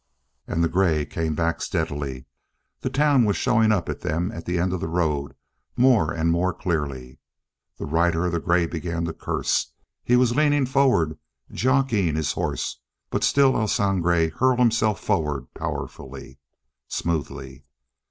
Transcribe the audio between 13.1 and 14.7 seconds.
but still El Sangre hurled